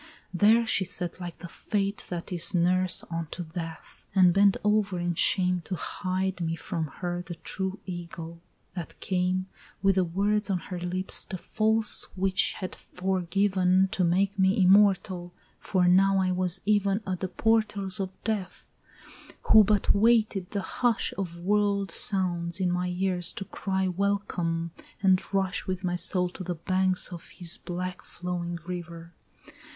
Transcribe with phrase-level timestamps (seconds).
[0.33, 5.13] There she sat like the Fate That is nurse unto Death, and bent over in
[5.13, 8.39] shame To hide me from her the true Ægle
[8.73, 9.45] that came
[9.83, 14.59] With the words on her lips the false witch had fore given To make me
[14.59, 18.67] immortal for now I was even At the portals of Death,
[19.51, 24.71] who but waited the hush Of world sounds in my ears to cry welcome,
[25.03, 29.13] and rush With my soul to the banks of his black flowing river.